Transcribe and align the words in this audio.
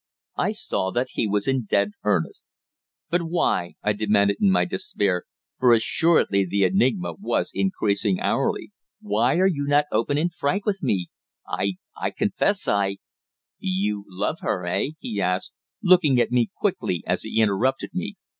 I 0.39 0.51
saw 0.53 0.89
that 0.93 1.09
he 1.11 1.27
was 1.27 1.47
in 1.47 1.65
dead 1.65 1.91
earnest. 2.03 2.47
"But 3.11 3.21
why?" 3.21 3.75
I 3.83 3.93
demanded 3.93 4.37
in 4.41 4.49
my 4.49 4.65
despair, 4.65 5.25
for 5.59 5.75
assuredly 5.75 6.43
the 6.43 6.63
enigma 6.63 7.13
was 7.19 7.51
increasing 7.53 8.19
hourly. 8.19 8.71
"Why 8.99 9.35
are 9.35 9.45
you 9.45 9.67
not 9.67 9.85
open 9.91 10.17
and 10.17 10.33
frank 10.33 10.65
with 10.65 10.81
me? 10.81 11.09
I 11.47 11.73
I 11.95 12.09
confess 12.09 12.67
I" 12.67 12.97
"You 13.59 14.05
love 14.07 14.39
her, 14.39 14.65
eh?" 14.65 14.87
he 14.97 15.21
asked, 15.21 15.53
looking 15.83 16.19
at 16.19 16.31
me 16.31 16.49
quickly 16.57 17.03
as 17.05 17.21
he 17.21 17.39
interrupted 17.39 17.91
me. 17.93 18.15